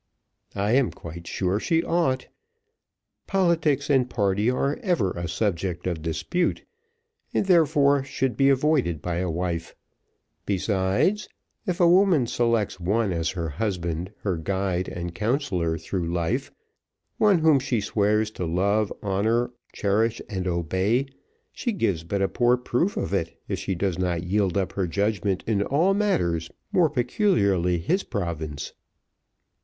"I 0.55 0.71
am 0.71 0.89
quite 0.89 1.27
sure 1.27 1.59
she 1.59 1.83
ought. 1.83 2.27
Politics 3.27 3.87
and 3.87 4.09
party 4.09 4.49
are 4.49 4.79
ever 4.81 5.11
a 5.11 5.27
subject 5.27 5.85
of 5.85 6.01
dispute, 6.01 6.65
and 7.35 7.45
therefore 7.45 8.03
should 8.03 8.35
be 8.35 8.49
avoided 8.49 8.99
by 8.99 9.17
a 9.17 9.29
wife; 9.29 9.75
besides, 10.43 11.29
if 11.67 11.79
a 11.79 11.87
woman 11.87 12.25
selects 12.25 12.79
one 12.79 13.13
as 13.13 13.29
her 13.37 13.47
husband, 13.49 14.11
her 14.23 14.37
guide 14.37 14.87
and 14.89 15.13
counsellor 15.13 15.77
through 15.77 16.11
life, 16.11 16.51
one 17.19 17.37
whom 17.37 17.59
she 17.59 17.79
swears 17.79 18.31
to 18.31 18.45
love, 18.47 18.91
honour, 19.03 19.51
cherish, 19.71 20.19
and 20.27 20.47
obey, 20.47 21.05
she 21.51 21.71
gives 21.71 22.03
but 22.03 22.23
a 22.23 22.27
poor 22.27 22.57
proof 22.57 22.97
of 22.97 23.13
it, 23.13 23.39
if 23.47 23.59
she 23.59 23.75
does 23.75 23.99
not 23.99 24.23
yield 24.23 24.57
up 24.57 24.71
her 24.73 24.87
judgment 24.87 25.43
in 25.45 25.61
all 25.61 25.93
matters 25.93 26.49
more 26.71 26.89
peculiarly 26.89 27.77
his 27.77 28.01
province." 28.03 28.73